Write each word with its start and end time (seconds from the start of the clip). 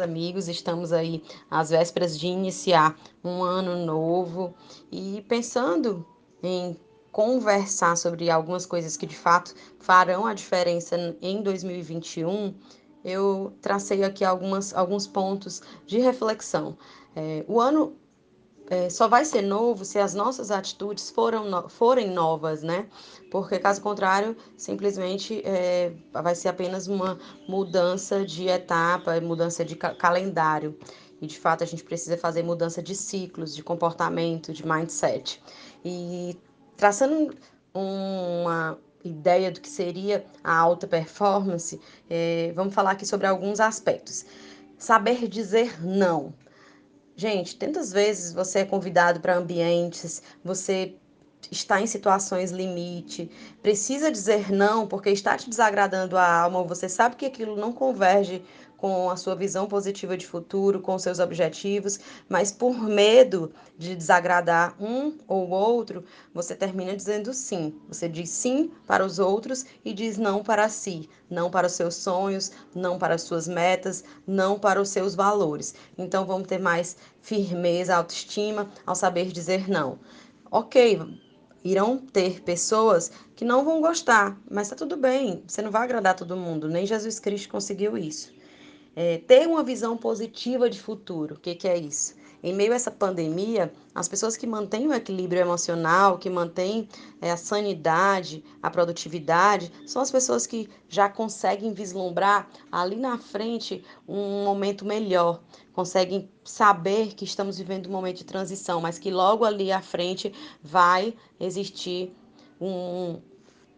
amigos, 0.00 0.48
estamos 0.48 0.90
aí 0.90 1.22
às 1.50 1.68
vésperas 1.68 2.18
de 2.18 2.26
iniciar 2.26 2.98
um 3.22 3.42
ano 3.42 3.84
novo 3.84 4.54
e 4.90 5.22
pensando 5.28 6.02
em 6.42 6.80
conversar 7.10 7.94
sobre 7.98 8.30
algumas 8.30 8.64
coisas 8.64 8.96
que 8.96 9.04
de 9.04 9.14
fato 9.14 9.54
farão 9.78 10.24
a 10.24 10.32
diferença 10.32 11.14
em 11.20 11.42
2021, 11.42 12.54
eu 13.04 13.52
tracei 13.60 14.02
aqui 14.02 14.24
algumas, 14.24 14.72
alguns 14.72 15.06
pontos 15.06 15.60
de 15.86 15.98
reflexão. 15.98 16.74
É, 17.14 17.44
o 17.46 17.60
ano 17.60 17.94
é, 18.70 18.88
só 18.88 19.08
vai 19.08 19.24
ser 19.24 19.42
novo 19.42 19.84
se 19.84 19.98
as 19.98 20.14
nossas 20.14 20.50
atitudes 20.50 21.10
foram 21.10 21.48
no, 21.48 21.68
forem 21.68 22.10
novas, 22.10 22.62
né? 22.62 22.86
Porque 23.30 23.58
caso 23.58 23.80
contrário, 23.80 24.36
simplesmente 24.56 25.42
é, 25.44 25.92
vai 26.12 26.34
ser 26.34 26.48
apenas 26.48 26.86
uma 26.86 27.18
mudança 27.48 28.24
de 28.24 28.48
etapa, 28.48 29.20
mudança 29.20 29.64
de 29.64 29.76
ca 29.76 29.94
calendário. 29.94 30.78
E 31.20 31.26
de 31.26 31.38
fato 31.38 31.62
a 31.62 31.66
gente 31.66 31.84
precisa 31.84 32.16
fazer 32.16 32.42
mudança 32.42 32.82
de 32.82 32.94
ciclos, 32.94 33.54
de 33.54 33.62
comportamento, 33.62 34.52
de 34.52 34.66
mindset. 34.66 35.42
E 35.84 36.36
traçando 36.76 37.34
uma 37.72 38.78
ideia 39.04 39.50
do 39.50 39.60
que 39.60 39.68
seria 39.68 40.24
a 40.42 40.56
alta 40.56 40.86
performance, 40.86 41.80
é, 42.08 42.52
vamos 42.54 42.74
falar 42.74 42.92
aqui 42.92 43.06
sobre 43.06 43.26
alguns 43.26 43.60
aspectos. 43.60 44.24
Saber 44.78 45.28
dizer 45.28 45.84
não. 45.84 46.34
Gente, 47.22 47.54
tantas 47.54 47.92
vezes 47.92 48.32
você 48.32 48.58
é 48.58 48.64
convidado 48.64 49.20
para 49.20 49.36
ambientes, 49.36 50.20
você 50.42 50.96
está 51.52 51.80
em 51.80 51.86
situações 51.86 52.50
limite, 52.50 53.30
precisa 53.62 54.10
dizer 54.10 54.50
não 54.50 54.88
porque 54.88 55.08
está 55.10 55.36
te 55.36 55.48
desagradando 55.48 56.16
a 56.18 56.26
alma, 56.42 56.58
ou 56.58 56.66
você 56.66 56.88
sabe 56.88 57.14
que 57.14 57.24
aquilo 57.24 57.54
não 57.54 57.72
converge 57.72 58.42
com 58.82 59.08
a 59.08 59.16
sua 59.16 59.36
visão 59.36 59.68
positiva 59.68 60.16
de 60.16 60.26
futuro, 60.26 60.80
com 60.80 60.98
seus 60.98 61.20
objetivos, 61.20 62.00
mas 62.28 62.50
por 62.50 62.82
medo 62.82 63.52
de 63.78 63.94
desagradar 63.94 64.74
um 64.82 65.16
ou 65.28 65.50
outro, 65.50 66.02
você 66.34 66.52
termina 66.52 66.96
dizendo 66.96 67.32
sim. 67.32 67.80
Você 67.86 68.08
diz 68.08 68.28
sim 68.30 68.72
para 68.84 69.06
os 69.06 69.20
outros 69.20 69.64
e 69.84 69.94
diz 69.94 70.18
não 70.18 70.42
para 70.42 70.68
si, 70.68 71.08
não 71.30 71.48
para 71.48 71.68
os 71.68 71.74
seus 71.74 71.94
sonhos, 71.94 72.50
não 72.74 72.98
para 72.98 73.14
as 73.14 73.22
suas 73.22 73.46
metas, 73.46 74.02
não 74.26 74.58
para 74.58 74.82
os 74.82 74.88
seus 74.88 75.14
valores. 75.14 75.76
Então 75.96 76.26
vamos 76.26 76.48
ter 76.48 76.58
mais 76.58 76.96
firmeza, 77.20 77.94
autoestima 77.94 78.68
ao 78.84 78.96
saber 78.96 79.30
dizer 79.30 79.70
não. 79.70 80.00
Ok, 80.50 81.00
irão 81.62 81.98
ter 81.98 82.42
pessoas 82.42 83.12
que 83.36 83.44
não 83.44 83.64
vão 83.64 83.80
gostar, 83.80 84.36
mas 84.50 84.70
tá 84.70 84.74
tudo 84.74 84.96
bem, 84.96 85.44
você 85.46 85.62
não 85.62 85.70
vai 85.70 85.84
agradar 85.84 86.16
todo 86.16 86.36
mundo, 86.36 86.68
nem 86.68 86.84
Jesus 86.84 87.20
Cristo 87.20 87.48
conseguiu 87.48 87.96
isso. 87.96 88.41
É, 88.94 89.18
ter 89.18 89.46
uma 89.46 89.62
visão 89.62 89.96
positiva 89.96 90.68
de 90.68 90.78
futuro, 90.80 91.36
o 91.36 91.38
que, 91.38 91.54
que 91.54 91.66
é 91.66 91.78
isso? 91.78 92.14
Em 92.42 92.52
meio 92.52 92.72
a 92.72 92.74
essa 92.74 92.90
pandemia, 92.90 93.72
as 93.94 94.08
pessoas 94.08 94.36
que 94.36 94.48
mantêm 94.48 94.88
o 94.88 94.92
equilíbrio 94.92 95.40
emocional, 95.40 96.18
que 96.18 96.28
mantêm 96.28 96.88
é, 97.20 97.30
a 97.30 97.36
sanidade, 97.36 98.44
a 98.60 98.68
produtividade, 98.68 99.70
são 99.86 100.02
as 100.02 100.10
pessoas 100.10 100.44
que 100.44 100.68
já 100.88 101.08
conseguem 101.08 101.72
vislumbrar 101.72 102.50
ali 102.70 102.96
na 102.96 103.16
frente 103.16 103.84
um 104.08 104.44
momento 104.44 104.84
melhor, 104.84 105.40
conseguem 105.72 106.28
saber 106.44 107.14
que 107.14 107.24
estamos 107.24 107.58
vivendo 107.58 107.86
um 107.86 107.92
momento 107.92 108.18
de 108.18 108.24
transição, 108.24 108.80
mas 108.80 108.98
que 108.98 109.10
logo 109.10 109.44
ali 109.44 109.70
à 109.70 109.80
frente 109.80 110.34
vai 110.60 111.14
existir 111.38 112.12
um, 112.60 113.20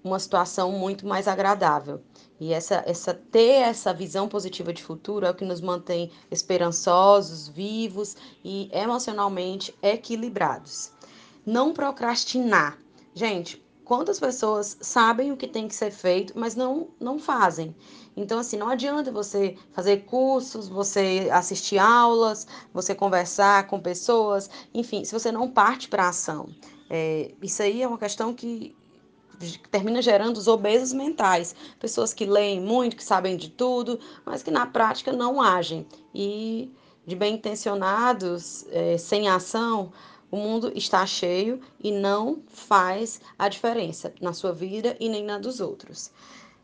uma 0.02 0.18
situação 0.18 0.72
muito 0.72 1.06
mais 1.06 1.28
agradável. 1.28 2.00
E 2.44 2.52
essa, 2.52 2.82
essa 2.86 3.14
ter 3.14 3.62
essa 3.62 3.90
visão 3.94 4.28
positiva 4.28 4.70
de 4.70 4.82
futuro 4.82 5.24
é 5.24 5.30
o 5.30 5.34
que 5.34 5.46
nos 5.46 5.62
mantém 5.62 6.10
esperançosos, 6.30 7.48
vivos 7.48 8.18
e 8.44 8.68
emocionalmente 8.70 9.74
equilibrados. 9.82 10.92
Não 11.46 11.72
procrastinar. 11.72 12.76
Gente, 13.14 13.64
quantas 13.82 14.20
pessoas 14.20 14.76
sabem 14.82 15.32
o 15.32 15.38
que 15.38 15.48
tem 15.48 15.66
que 15.66 15.74
ser 15.74 15.90
feito, 15.90 16.34
mas 16.36 16.54
não, 16.54 16.88
não 17.00 17.18
fazem? 17.18 17.74
Então, 18.14 18.38
assim, 18.38 18.58
não 18.58 18.68
adianta 18.68 19.10
você 19.10 19.56
fazer 19.72 20.04
cursos, 20.04 20.68
você 20.68 21.30
assistir 21.32 21.78
aulas, 21.78 22.46
você 22.74 22.94
conversar 22.94 23.66
com 23.68 23.80
pessoas, 23.80 24.50
enfim, 24.74 25.02
se 25.02 25.14
você 25.14 25.32
não 25.32 25.50
parte 25.50 25.88
para 25.88 26.04
a 26.04 26.08
ação. 26.10 26.50
É, 26.90 27.32
isso 27.40 27.62
aí 27.62 27.80
é 27.80 27.88
uma 27.88 27.96
questão 27.96 28.34
que 28.34 28.76
termina 29.70 30.00
gerando 30.00 30.36
os 30.36 30.48
obesos 30.48 30.92
mentais, 30.92 31.54
pessoas 31.78 32.12
que 32.12 32.24
leem 32.24 32.60
muito, 32.60 32.96
que 32.96 33.04
sabem 33.04 33.36
de 33.36 33.50
tudo, 33.50 33.98
mas 34.24 34.42
que 34.42 34.50
na 34.50 34.66
prática 34.66 35.12
não 35.12 35.40
agem. 35.40 35.86
E 36.14 36.70
de 37.06 37.14
bem 37.14 37.34
intencionados, 37.34 38.66
é, 38.70 38.96
sem 38.96 39.28
ação, 39.28 39.92
o 40.30 40.36
mundo 40.36 40.72
está 40.74 41.06
cheio 41.06 41.60
e 41.78 41.92
não 41.92 42.42
faz 42.48 43.20
a 43.38 43.48
diferença 43.48 44.12
na 44.20 44.32
sua 44.32 44.52
vida 44.52 44.96
e 44.98 45.08
nem 45.08 45.22
na 45.22 45.38
dos 45.38 45.60
outros. 45.60 46.10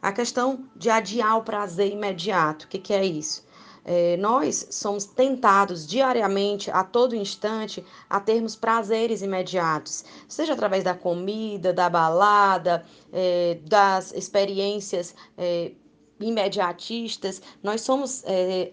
A 0.03 0.13
questão 0.13 0.65
de 0.75 0.89
adiar 0.89 1.39
o 1.39 1.43
prazer 1.43 1.93
imediato, 1.93 2.65
o 2.65 2.69
que, 2.69 2.79
que 2.79 2.93
é 2.93 3.05
isso? 3.05 3.45
É, 3.85 4.17
nós 4.19 4.67
somos 4.71 5.05
tentados 5.05 5.87
diariamente, 5.87 6.71
a 6.71 6.85
todo 6.85 7.17
instante, 7.17 7.85
a 8.09 8.21
termos 8.21 8.55
prazeres 8.55 9.23
imediatos, 9.23 10.05
seja 10.29 10.53
através 10.53 10.85
da 10.85 10.95
comida, 10.95 11.73
da 11.73 11.89
balada, 11.89 12.85
é, 13.13 13.59
das 13.65 14.13
experiências 14.13 15.15
é, 15.37 15.73
imediatistas, 16.21 17.41
nós 17.63 17.81
somos 17.81 18.23
é, 18.27 18.73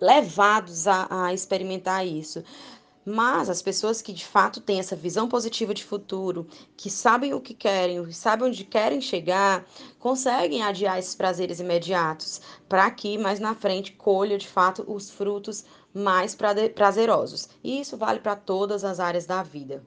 levados 0.00 0.86
a, 0.88 1.06
a 1.26 1.34
experimentar 1.34 2.06
isso. 2.06 2.42
Mas 3.12 3.50
as 3.50 3.60
pessoas 3.60 4.00
que 4.00 4.12
de 4.12 4.24
fato 4.24 4.60
têm 4.60 4.78
essa 4.78 4.94
visão 4.94 5.28
positiva 5.28 5.74
de 5.74 5.82
futuro, 5.82 6.46
que 6.76 6.88
sabem 6.88 7.34
o 7.34 7.40
que 7.40 7.52
querem, 7.52 8.12
sabem 8.12 8.46
onde 8.46 8.64
querem 8.64 9.00
chegar, 9.00 9.66
conseguem 9.98 10.62
adiar 10.62 10.96
esses 10.96 11.16
prazeres 11.16 11.58
imediatos 11.58 12.40
para 12.68 12.88
que 12.88 13.18
mais 13.18 13.40
na 13.40 13.52
frente 13.52 13.90
colha 13.90 14.38
de 14.38 14.46
fato 14.46 14.84
os 14.86 15.10
frutos 15.10 15.64
mais 15.92 16.36
prazerosos. 16.72 17.48
E 17.64 17.80
isso 17.80 17.96
vale 17.96 18.20
para 18.20 18.36
todas 18.36 18.84
as 18.84 19.00
áreas 19.00 19.26
da 19.26 19.42
vida. 19.42 19.84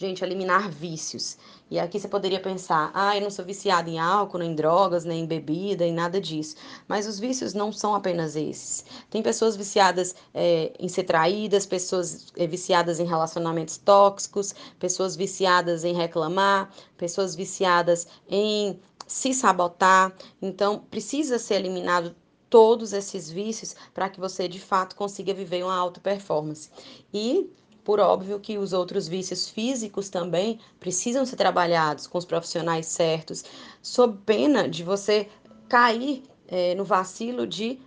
Gente, 0.00 0.24
eliminar 0.24 0.70
vícios. 0.70 1.36
E 1.70 1.78
aqui 1.78 2.00
você 2.00 2.08
poderia 2.08 2.40
pensar, 2.40 2.90
ah, 2.94 3.14
eu 3.14 3.20
não 3.20 3.28
sou 3.28 3.44
viciada 3.44 3.90
em 3.90 3.98
álcool, 3.98 4.38
nem 4.38 4.52
em 4.52 4.54
drogas, 4.54 5.04
nem 5.04 5.24
em 5.24 5.26
bebida, 5.26 5.84
em 5.84 5.92
nada 5.92 6.18
disso. 6.18 6.56
Mas 6.88 7.06
os 7.06 7.20
vícios 7.20 7.52
não 7.52 7.70
são 7.70 7.94
apenas 7.94 8.34
esses. 8.34 8.82
Tem 9.10 9.22
pessoas 9.22 9.56
viciadas 9.56 10.14
é, 10.32 10.72
em 10.80 10.88
ser 10.88 11.04
traídas, 11.04 11.66
pessoas 11.66 12.28
é, 12.34 12.46
viciadas 12.46 12.98
em 12.98 13.04
relacionamentos 13.04 13.76
tóxicos, 13.76 14.54
pessoas 14.78 15.16
viciadas 15.16 15.84
em 15.84 15.92
reclamar, 15.92 16.70
pessoas 16.96 17.34
viciadas 17.34 18.06
em 18.26 18.80
se 19.06 19.34
sabotar. 19.34 20.16
Então, 20.40 20.78
precisa 20.90 21.38
ser 21.38 21.56
eliminado 21.56 22.16
todos 22.48 22.94
esses 22.94 23.30
vícios 23.30 23.76
para 23.92 24.08
que 24.08 24.18
você 24.18 24.48
de 24.48 24.60
fato 24.60 24.96
consiga 24.96 25.34
viver 25.34 25.62
uma 25.62 25.76
alta 25.76 26.00
performance. 26.00 26.70
E 27.12 27.50
por 27.84 27.98
óbvio 27.98 28.38
que 28.38 28.58
os 28.58 28.72
outros 28.72 29.08
vícios 29.08 29.48
físicos 29.48 30.08
também 30.08 30.58
precisam 30.78 31.24
ser 31.24 31.36
trabalhados 31.36 32.06
com 32.06 32.18
os 32.18 32.24
profissionais 32.24 32.86
certos, 32.86 33.44
sob 33.82 34.18
pena 34.24 34.68
de 34.68 34.82
você 34.84 35.28
cair 35.68 36.22
é, 36.48 36.74
no 36.74 36.84
vacilo 36.84 37.46
de 37.46 37.78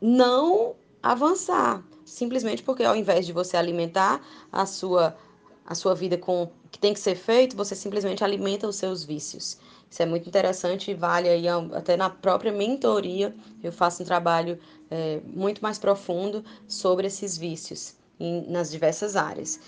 não 0.00 0.74
avançar, 1.02 1.82
simplesmente 2.04 2.62
porque 2.62 2.82
ao 2.82 2.96
invés 2.96 3.26
de 3.26 3.32
você 3.32 3.56
alimentar 3.56 4.20
a 4.50 4.66
sua 4.66 5.16
a 5.66 5.74
sua 5.76 5.94
vida 5.94 6.18
com 6.18 6.44
o 6.44 6.50
que 6.68 6.80
tem 6.80 6.92
que 6.92 6.98
ser 6.98 7.14
feito, 7.14 7.56
você 7.56 7.76
simplesmente 7.76 8.24
alimenta 8.24 8.66
os 8.66 8.74
seus 8.74 9.04
vícios. 9.04 9.56
Isso 9.88 10.02
é 10.02 10.06
muito 10.06 10.28
interessante 10.28 10.90
e 10.90 10.94
vale 10.94 11.28
aí 11.28 11.46
até 11.48 11.96
na 11.96 12.10
própria 12.10 12.50
mentoria. 12.50 13.32
Eu 13.62 13.70
faço 13.70 14.02
um 14.02 14.06
trabalho 14.06 14.58
é, 14.90 15.20
muito 15.24 15.62
mais 15.62 15.78
profundo 15.78 16.44
sobre 16.66 17.06
esses 17.06 17.36
vícios 17.38 17.99
em, 18.20 18.48
nas 18.50 18.70
diversas 18.70 19.16
áreas. 19.16 19.58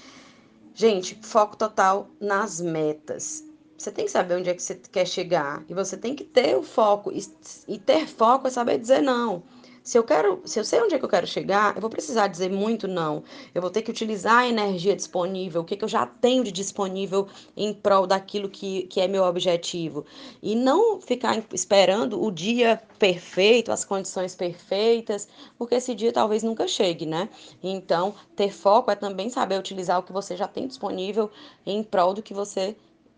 Gente, 0.75 1.19
foco 1.23 1.57
total 1.57 2.09
nas 2.21 2.61
metas. 2.61 3.45
Você 3.77 3.91
tem 3.91 4.05
que 4.05 4.11
saber 4.11 4.37
onde 4.37 4.49
é 4.49 4.55
que 4.55 4.63
você 4.63 4.77
quer 4.77 5.07
chegar 5.07 5.65
e 5.69 5.75
você 5.75 5.97
tem 5.97 6.15
que 6.15 6.23
ter 6.23 6.57
o 6.57 6.63
foco 6.63 7.11
e, 7.11 7.21
e 7.67 7.79
ter 7.79 8.07
foco 8.07 8.47
é 8.47 8.51
saber 8.51 8.79
dizer 8.79 9.03
não. 9.03 9.43
Se 9.82 9.99
eu 9.99 10.05
quero, 10.05 10.40
se 10.44 10.61
eu 10.61 10.64
sei 10.64 10.81
onde 10.81 10.94
é 10.94 10.99
que 10.99 11.05
eu 11.05 11.08
quero 11.08 11.26
chegar, 11.26 11.75
eu 11.75 11.81
vou 11.81 11.90
precisar 11.90 12.29
dizer 12.29 12.49
muito 12.50 12.87
não. 12.87 13.25
Eu 13.52 13.61
vou 13.61 13.69
ter 13.70 13.82
que 13.82 13.90
utilizar 13.90 14.38
a 14.38 14.49
energia 14.49 14.94
disponível, 14.94 15.62
o 15.62 15.64
que, 15.64 15.76
que 15.76 15.84
eu 15.84 15.88
já 15.88 16.06
tenho 16.06 16.44
de 16.44 16.52
disponível 16.52 17.26
em 17.56 17.75
prol 17.75 18.06
daquilo 18.06 18.49
que, 18.49 18.84
que 18.84 19.00
é 19.00 19.08
meu 19.08 19.25
objetivo. 19.25 20.06
E 20.40 20.55
não 20.55 21.00
ficar 21.00 21.43
esperando 21.52 22.23
o 22.23 22.31
dia 22.31 22.81
perfeito, 22.96 23.73
as 23.73 23.84
condições 23.84 24.37
perfeitas, 24.37 25.26
porque 25.58 25.75
esse 25.75 25.96
dia 25.96 26.12
talvez 26.12 26.44
nunca 26.44 26.69
chegue, 26.69 27.05
né? 27.05 27.29
Então, 27.61 28.14
ter 28.37 28.52
foco 28.52 28.88
é 28.88 28.94
também 28.94 29.31
saber 29.31 29.58
utilizar 29.58 29.99
o 29.99 30.05
que 30.05 30.12
você 30.12 30.37
já 30.37 30.46
tem 30.46 30.69
disponível 30.69 31.29
em 31.67 31.82
prol 31.82 32.14
do 32.14 32.23
que 32.23 32.32
você 32.32 32.76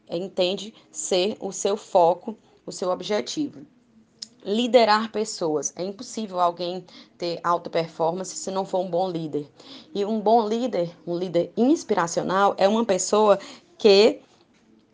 entende 0.09 0.73
ser 0.91 1.37
o 1.41 1.53
seu 1.53 1.77
foco, 1.77 2.39
o 2.65 2.73
seu 2.73 2.89
objetivo. 2.89 3.67
Liderar 4.45 5.11
pessoas. 5.11 5.73
É 5.75 5.83
impossível 5.83 6.39
alguém 6.39 6.85
ter 7.17 7.41
alta 7.43 7.71
performance 7.71 8.37
se 8.37 8.51
não 8.51 8.65
for 8.65 8.81
um 8.81 8.91
bom 8.91 9.09
líder. 9.09 9.51
E 9.95 10.05
um 10.05 10.21
bom 10.21 10.47
líder, 10.47 10.95
um 11.07 11.17
líder 11.17 11.53
inspiracional, 11.57 12.55
é 12.59 12.69
uma 12.69 12.85
pessoa 12.85 13.39
que 13.79 14.21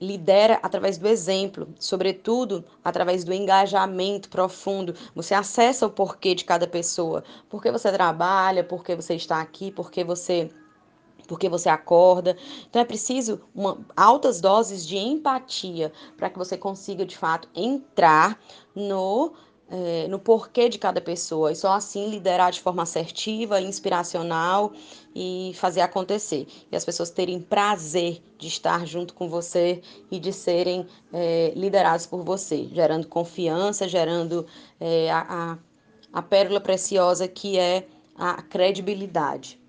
lidera 0.01 0.59
através 0.63 0.97
do 0.97 1.07
exemplo, 1.07 1.69
sobretudo 1.79 2.65
através 2.83 3.23
do 3.23 3.35
engajamento 3.35 4.31
profundo. 4.31 4.95
Você 5.15 5.35
acessa 5.35 5.87
o 5.87 5.91
porquê 5.91 6.35
de 6.35 6.45
cada 6.45 6.67
pessoa, 6.67 7.23
por 7.51 7.63
que 7.63 7.71
você 7.71 7.93
trabalha, 7.93 8.65
por 8.65 8.83
que 8.83 8.97
você 8.97 9.15
está 9.15 9.41
aqui, 9.41 9.71
por 9.71 9.91
que 9.91 10.03
você 10.03 10.51
porque 11.31 11.49
você 11.49 11.69
acorda. 11.69 12.37
Então 12.69 12.83
é 12.83 12.85
preciso 12.85 13.41
uma, 13.55 13.79
altas 13.97 14.41
doses 14.41 14.85
de 14.85 14.99
empatia 14.99 15.93
para 16.17 16.29
que 16.29 16.37
você 16.37 16.59
consiga 16.59 17.07
de 17.07 17.17
fato 17.17 17.49
entrar 17.55 18.37
no 18.75 19.33
é, 19.71 20.09
no 20.09 20.19
porquê 20.19 20.69
de 20.69 20.77
cada 20.77 21.01
pessoa 21.01 21.53
e 21.53 21.55
só 21.55 21.75
assim 21.75 22.11
liderar 22.11 22.51
de 22.51 22.61
forma 22.61 22.83
assertiva, 22.83 23.61
inspiracional 23.61 24.73
e 25.15 25.53
fazer 25.55 25.83
acontecer. 25.83 26.49
E 26.73 26.75
as 26.75 26.85
pessoas 26.85 27.11
terem 27.11 27.41
prazer 27.41 28.21
de 28.37 28.49
estar 28.49 28.85
junto 28.85 29.15
com 29.15 29.29
você 29.29 29.81
e 30.11 30.19
de 30.19 30.33
serem 30.33 30.85
é, 31.13 31.53
liderados 31.55 32.07
por 32.07 32.25
você, 32.25 32.69
gerando 32.73 33.07
confiança, 33.07 33.87
gerando 33.87 34.45
é, 34.81 35.09
a, 35.09 35.27
a, 35.29 36.19
a 36.19 36.23
pérola 36.23 36.61
preciosa 36.61 37.29
que 37.29 37.57
é 37.57 37.87
a 38.17 38.43
credibilidade. 38.43 39.60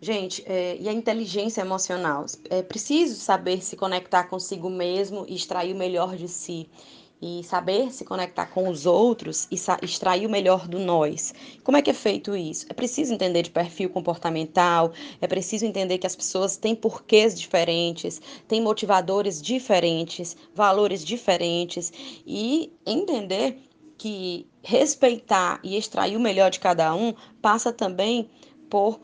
Gente, 0.00 0.44
é, 0.46 0.76
e 0.78 0.88
a 0.88 0.92
inteligência 0.92 1.60
emocional? 1.60 2.24
É 2.48 2.62
preciso 2.62 3.16
saber 3.16 3.62
se 3.64 3.76
conectar 3.76 4.24
consigo 4.24 4.70
mesmo 4.70 5.24
e 5.28 5.34
extrair 5.34 5.74
o 5.74 5.76
melhor 5.76 6.16
de 6.16 6.28
si. 6.28 6.68
E 7.20 7.42
saber 7.42 7.92
se 7.92 8.04
conectar 8.04 8.46
com 8.46 8.68
os 8.68 8.86
outros 8.86 9.48
e 9.50 9.56
extrair 9.82 10.24
o 10.24 10.30
melhor 10.30 10.68
do 10.68 10.78
nós. 10.78 11.34
Como 11.64 11.76
é 11.76 11.82
que 11.82 11.90
é 11.90 11.94
feito 11.94 12.36
isso? 12.36 12.64
É 12.68 12.72
preciso 12.72 13.12
entender 13.12 13.42
de 13.42 13.50
perfil 13.50 13.90
comportamental, 13.90 14.92
é 15.20 15.26
preciso 15.26 15.66
entender 15.66 15.98
que 15.98 16.06
as 16.06 16.14
pessoas 16.14 16.56
têm 16.56 16.76
porquês 16.76 17.36
diferentes, 17.36 18.22
têm 18.46 18.60
motivadores 18.60 19.42
diferentes, 19.42 20.36
valores 20.54 21.04
diferentes 21.04 21.92
e 22.24 22.72
entender 22.86 23.58
que 23.96 24.46
respeitar 24.62 25.58
e 25.64 25.76
extrair 25.76 26.16
o 26.16 26.20
melhor 26.20 26.52
de 26.52 26.60
cada 26.60 26.94
um 26.94 27.12
passa 27.42 27.72
também 27.72 28.30
por 28.70 29.00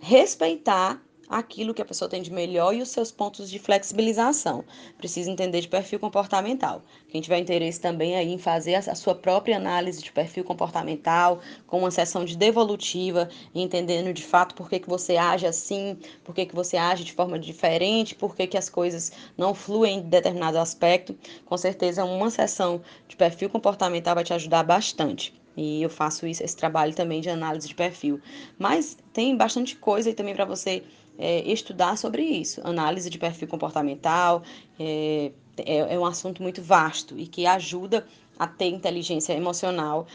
respeitar 0.00 1.00
aquilo 1.28 1.74
que 1.74 1.82
a 1.82 1.84
pessoa 1.84 2.08
tem 2.08 2.22
de 2.22 2.32
melhor 2.32 2.74
e 2.74 2.80
os 2.80 2.88
seus 2.88 3.12
pontos 3.12 3.50
de 3.50 3.58
flexibilização. 3.58 4.64
Precisa 4.96 5.30
entender 5.30 5.60
de 5.60 5.68
perfil 5.68 6.00
comportamental. 6.00 6.82
Quem 7.08 7.20
tiver 7.20 7.38
interesse 7.38 7.80
também 7.80 8.16
aí 8.16 8.32
em 8.32 8.38
fazer 8.38 8.76
a 8.76 8.94
sua 8.94 9.14
própria 9.14 9.56
análise 9.56 10.02
de 10.02 10.10
perfil 10.10 10.42
comportamental, 10.42 11.40
com 11.66 11.80
uma 11.80 11.90
sessão 11.90 12.24
de 12.24 12.36
devolutiva, 12.36 13.28
entendendo 13.54 14.12
de 14.12 14.22
fato 14.22 14.54
por 14.54 14.68
que, 14.70 14.78
que 14.78 14.88
você 14.88 15.16
age 15.16 15.46
assim, 15.46 15.98
por 16.24 16.34
que, 16.34 16.46
que 16.46 16.54
você 16.54 16.76
age 16.76 17.04
de 17.04 17.12
forma 17.12 17.38
diferente, 17.38 18.14
por 18.14 18.34
que, 18.34 18.46
que 18.46 18.56
as 18.56 18.70
coisas 18.70 19.12
não 19.36 19.54
fluem 19.54 19.98
em 19.98 20.02
determinado 20.02 20.58
aspecto, 20.58 21.16
com 21.44 21.56
certeza 21.56 22.04
uma 22.04 22.30
sessão 22.30 22.80
de 23.06 23.16
perfil 23.16 23.50
comportamental 23.50 24.14
vai 24.14 24.24
te 24.24 24.32
ajudar 24.32 24.62
bastante. 24.62 25.38
E 25.56 25.82
eu 25.82 25.90
faço 25.90 26.26
isso, 26.26 26.42
esse 26.42 26.56
trabalho 26.56 26.94
também 26.94 27.20
de 27.20 27.28
análise 27.28 27.66
de 27.66 27.74
perfil. 27.74 28.20
Mas 28.58 28.96
tem 29.12 29.36
bastante 29.36 29.76
coisa 29.76 30.08
aí 30.08 30.14
também 30.14 30.34
para 30.34 30.44
você 30.44 30.84
é, 31.18 31.40
estudar 31.40 31.98
sobre 31.98 32.22
isso. 32.22 32.60
Análise 32.64 33.10
de 33.10 33.18
perfil 33.18 33.48
comportamental 33.48 34.42
é, 34.78 35.32
é, 35.58 35.94
é 35.94 35.98
um 35.98 36.06
assunto 36.06 36.42
muito 36.42 36.62
vasto 36.62 37.18
e 37.18 37.26
que 37.26 37.44
ajuda 37.44 38.06
a 38.38 38.46
ter 38.46 38.66
inteligência 38.66 39.32
emocional 39.32 40.06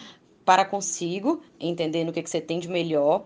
para 0.46 0.66
consigo, 0.66 1.42
entendendo 1.60 2.10
o 2.10 2.14
que, 2.14 2.24
que 2.24 2.30
você 2.30 2.42
tem 2.42 2.60
de 2.60 2.68
melhor, 2.68 3.26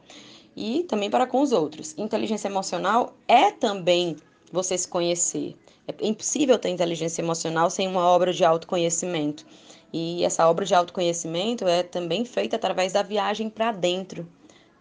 e 0.55 0.83
também 0.83 1.09
para 1.09 1.27
com 1.27 1.41
os 1.41 1.51
outros. 1.51 1.93
Inteligência 1.97 2.47
emocional 2.47 3.15
é 3.27 3.51
também 3.51 4.15
você 4.51 4.77
se 4.77 4.87
conhecer. 4.87 5.55
É 5.87 6.05
impossível 6.05 6.57
ter 6.59 6.69
inteligência 6.69 7.21
emocional 7.21 7.69
sem 7.69 7.87
uma 7.87 8.05
obra 8.05 8.33
de 8.33 8.43
autoconhecimento. 8.43 9.45
E 9.91 10.23
essa 10.23 10.47
obra 10.49 10.65
de 10.65 10.75
autoconhecimento 10.75 11.65
é 11.65 11.83
também 11.83 12.25
feita 12.25 12.55
através 12.55 12.93
da 12.93 13.01
viagem 13.01 13.49
para 13.49 13.71
dentro. 13.71 14.27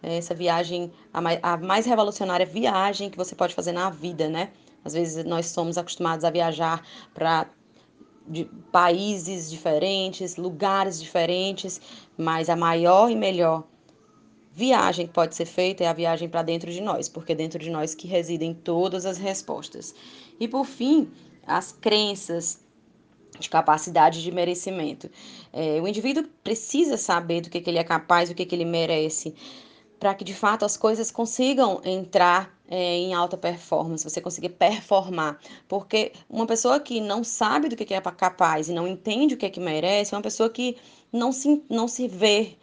É 0.03 0.17
essa 0.17 0.35
viagem, 0.35 0.91
a 1.11 1.57
mais, 1.57 1.85
revolucionária 1.85 2.45
viagem 2.45 3.09
que 3.09 3.17
você 3.17 3.35
pode 3.35 3.53
fazer 3.53 3.71
na 3.71 3.89
vida, 3.89 4.29
né? 4.29 4.51
Às 4.83 4.93
vezes 4.93 5.25
nós 5.25 5.47
somos 5.47 5.77
acostumados 5.77 6.23
a 6.23 6.29
viajar 6.29 6.85
para 7.13 7.47
países 8.71 9.49
diferentes, 9.49 10.35
lugares 10.35 11.01
diferentes, 11.01 11.81
mas 12.17 12.49
a 12.49 12.55
maior 12.55 13.09
e 13.09 13.15
melhor 13.15 13.63
viagem 14.57 15.05
que 15.05 15.13
pode 15.13 15.35
ser 15.35 15.45
feita 15.45 15.83
é 15.83 15.87
a 15.87 15.93
viagem 15.93 16.27
para 16.27 16.41
dentro 16.41 16.71
de 16.71 16.81
nós, 16.81 17.07
porque 17.07 17.33
é 17.33 17.35
dentro 17.35 17.59
de 17.59 17.69
nós 17.69 17.93
que 17.93 18.07
residem 18.07 18.55
todas 18.55 19.05
as 19.05 19.19
respostas. 19.19 19.93
E 20.39 20.47
por 20.47 20.65
fim, 20.65 21.11
as 21.45 21.71
crenças, 21.71 22.59
de 23.39 23.51
capacidade 23.51 24.23
de 24.23 24.31
merecimento. 24.31 25.11
É, 25.53 25.79
o 25.79 25.87
indivíduo 25.87 26.23
precisa 26.43 26.97
saber 26.97 27.41
do 27.41 27.51
que, 27.51 27.61
que 27.61 27.69
ele 27.69 27.77
é 27.77 27.83
capaz, 27.83 28.29
do 28.29 28.35
que, 28.35 28.47
que 28.47 28.55
ele 28.55 28.65
merece, 28.65 29.35
para 29.99 30.15
que 30.15 30.23
de 30.23 30.33
fato 30.33 30.65
as 30.65 30.75
coisas 30.75 31.11
consigam 31.11 31.79
entrar 31.85 32.51
é, 32.67 32.95
em 32.97 33.13
alta 33.13 33.37
performance, 33.37 34.03
você 34.03 34.19
conseguir 34.19 34.49
performar. 34.49 35.39
Porque 35.67 36.13
uma 36.27 36.47
pessoa 36.47 36.79
que 36.79 36.99
não 36.99 37.23
sabe 37.23 37.69
do 37.69 37.75
que, 37.75 37.85
que 37.85 37.93
é 37.93 38.01
capaz 38.01 38.69
e 38.69 38.73
não 38.73 38.87
entende 38.87 39.35
o 39.35 39.37
que, 39.37 39.45
é 39.45 39.51
que 39.51 39.59
merece, 39.59 40.15
é 40.15 40.17
uma 40.17 40.23
pessoa 40.23 40.49
que 40.49 40.77
não 41.13 41.31
se, 41.31 41.61
não 41.69 41.87
se 41.87 42.07
vê, 42.07 42.57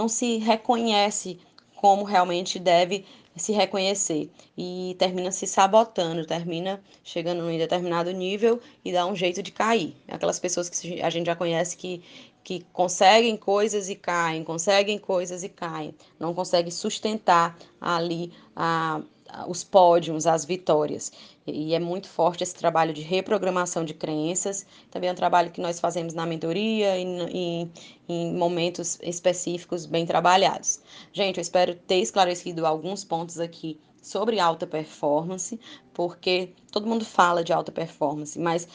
não 0.00 0.08
se 0.08 0.38
reconhece 0.38 1.38
como 1.76 2.04
realmente 2.04 2.58
deve 2.58 3.04
se 3.36 3.52
reconhecer 3.52 4.30
e 4.56 4.96
termina 4.98 5.30
se 5.30 5.46
sabotando, 5.46 6.26
termina 6.26 6.82
chegando 7.04 7.50
em 7.50 7.58
determinado 7.58 8.10
nível 8.10 8.60
e 8.82 8.92
dá 8.92 9.04
um 9.04 9.14
jeito 9.14 9.42
de 9.42 9.52
cair. 9.52 9.94
Aquelas 10.08 10.40
pessoas 10.40 10.70
que 10.70 11.02
a 11.02 11.10
gente 11.10 11.26
já 11.26 11.36
conhece 11.36 11.76
que, 11.76 12.02
que 12.42 12.64
conseguem 12.72 13.36
coisas 13.36 13.88
e 13.88 13.94
caem, 13.94 14.42
conseguem 14.42 14.98
coisas 14.98 15.42
e 15.42 15.48
caem, 15.48 15.94
não 16.18 16.34
conseguem 16.34 16.70
sustentar 16.70 17.56
ali 17.80 18.32
a 18.56 19.00
os 19.46 19.62
pódios, 19.62 20.26
as 20.26 20.44
vitórias. 20.44 21.12
E 21.46 21.74
é 21.74 21.78
muito 21.78 22.08
forte 22.08 22.42
esse 22.42 22.54
trabalho 22.54 22.92
de 22.92 23.00
reprogramação 23.00 23.84
de 23.84 23.94
crenças. 23.94 24.66
Também 24.90 25.08
é 25.08 25.12
um 25.12 25.16
trabalho 25.16 25.50
que 25.50 25.60
nós 25.60 25.80
fazemos 25.80 26.14
na 26.14 26.26
mentoria 26.26 26.96
e 26.98 27.02
em, 27.02 27.72
em 28.08 28.34
momentos 28.34 28.98
específicos 29.02 29.86
bem 29.86 30.06
trabalhados. 30.06 30.80
Gente, 31.12 31.38
eu 31.38 31.42
espero 31.42 31.74
ter 31.74 32.00
esclarecido 32.00 32.66
alguns 32.66 33.04
pontos 33.04 33.38
aqui 33.38 33.78
sobre 34.02 34.40
alta 34.40 34.66
performance, 34.66 35.60
porque 35.92 36.54
todo 36.72 36.86
mundo 36.86 37.04
fala 37.04 37.44
de 37.44 37.52
alta 37.52 37.70
performance, 37.70 38.38
mas 38.38 38.66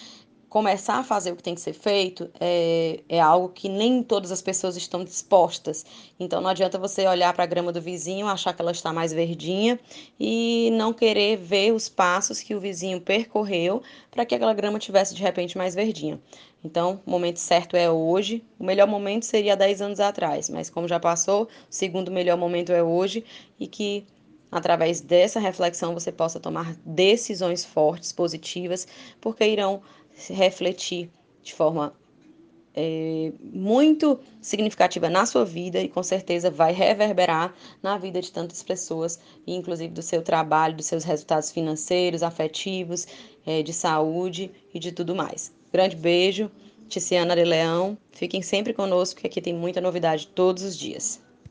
começar 0.56 1.00
a 1.00 1.04
fazer 1.04 1.34
o 1.34 1.36
que 1.36 1.44
tem 1.44 1.54
que 1.54 1.60
ser 1.60 1.74
feito 1.74 2.30
é, 2.40 3.02
é 3.10 3.20
algo 3.20 3.50
que 3.50 3.68
nem 3.68 4.02
todas 4.02 4.32
as 4.32 4.42
pessoas 4.42 4.78
estão 4.78 5.04
dispostas. 5.04 5.86
Então 6.18 6.40
não 6.40 6.50
adianta 6.50 6.80
você 6.80 7.06
olhar 7.06 7.34
para 7.34 7.44
a 7.44 7.46
grama 7.46 7.74
do 7.74 7.82
vizinho, 7.82 8.26
achar 8.26 8.54
que 8.54 8.62
ela 8.62 8.72
está 8.72 8.94
mais 8.94 9.12
verdinha 9.12 9.78
e 10.18 10.70
não 10.72 10.94
querer 10.94 11.36
ver 11.36 11.74
os 11.74 11.90
passos 11.90 12.40
que 12.40 12.56
o 12.56 12.60
vizinho 12.62 13.02
percorreu 13.02 13.84
para 14.10 14.26
que 14.26 14.34
aquela 14.34 14.54
grama 14.54 14.80
tivesse 14.80 15.14
de 15.14 15.22
repente 15.22 15.58
mais 15.58 15.76
verdinha. 15.76 16.22
Então, 16.64 17.02
o 17.06 17.12
momento 17.12 17.42
certo 17.42 17.76
é 17.76 17.92
hoje. 17.92 18.42
O 18.58 18.64
melhor 18.64 18.88
momento 18.88 19.26
seria 19.26 19.58
10 19.58 19.82
anos 19.82 20.00
atrás, 20.00 20.50
mas 20.50 20.70
como 20.70 20.88
já 20.88 21.02
passou, 21.02 21.44
o 21.44 21.48
segundo 21.70 22.10
melhor 22.10 22.38
momento 22.38 22.72
é 22.72 22.82
hoje 22.82 23.26
e 23.60 23.68
que 23.68 24.08
através 24.50 25.02
dessa 25.02 25.38
reflexão 25.38 25.94
você 25.94 26.14
possa 26.14 26.40
tomar 26.40 26.78
decisões 26.86 27.66
fortes, 27.66 28.14
positivas, 28.14 28.88
porque 29.20 29.46
irão 29.46 29.82
se 30.16 30.34
refletir 30.34 31.10
de 31.44 31.54
forma 31.54 31.94
é, 32.76 33.32
muito 33.42 34.20
significativa 34.42 35.10
na 35.10 35.26
sua 35.26 35.46
vida 35.46 35.80
e 35.80 35.88
com 35.88 36.04
certeza 36.04 36.52
vai 36.52 36.74
reverberar 36.74 37.54
na 37.82 37.98
vida 37.98 38.22
de 38.22 38.32
tantas 38.32 38.62
pessoas, 38.62 39.20
inclusive 39.48 39.94
do 39.94 40.02
seu 40.02 40.22
trabalho, 40.22 40.76
dos 40.76 40.86
seus 40.86 41.04
resultados 41.04 41.52
financeiros, 41.52 42.22
afetivos, 42.22 43.08
é, 43.46 43.64
de 43.64 43.72
saúde 43.72 44.52
e 44.74 44.80
de 44.80 44.92
tudo 44.92 45.16
mais. 45.16 45.54
Grande 45.72 45.96
beijo, 45.96 46.52
Ticiana 46.90 47.36
de 47.36 47.44
Leão. 47.44 47.98
Fiquem 48.12 48.42
sempre 48.42 48.74
conosco, 48.74 49.22
que 49.22 49.28
aqui 49.28 49.42
tem 49.42 49.54
muita 49.54 49.80
novidade 49.80 50.28
todos 50.28 50.64
os 50.64 50.78
dias. 50.78 51.25